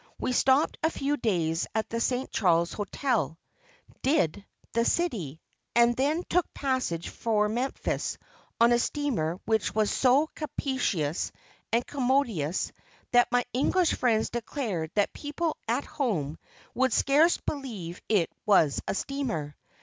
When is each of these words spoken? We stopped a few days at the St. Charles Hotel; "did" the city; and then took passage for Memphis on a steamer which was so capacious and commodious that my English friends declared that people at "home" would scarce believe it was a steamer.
We 0.19 0.31
stopped 0.31 0.79
a 0.81 0.89
few 0.89 1.15
days 1.15 1.67
at 1.75 1.89
the 1.91 1.99
St. 2.01 2.31
Charles 2.31 2.73
Hotel; 2.73 3.37
"did" 4.01 4.43
the 4.73 4.83
city; 4.83 5.39
and 5.75 5.95
then 5.95 6.23
took 6.27 6.51
passage 6.55 7.09
for 7.09 7.47
Memphis 7.47 8.17
on 8.59 8.71
a 8.71 8.79
steamer 8.79 9.39
which 9.45 9.75
was 9.75 9.91
so 9.91 10.25
capacious 10.33 11.31
and 11.71 11.85
commodious 11.85 12.71
that 13.11 13.31
my 13.31 13.45
English 13.53 13.93
friends 13.93 14.31
declared 14.31 14.89
that 14.95 15.13
people 15.13 15.55
at 15.67 15.85
"home" 15.85 16.39
would 16.73 16.93
scarce 16.93 17.37
believe 17.37 18.01
it 18.09 18.31
was 18.47 18.81
a 18.87 18.95
steamer. 18.95 19.55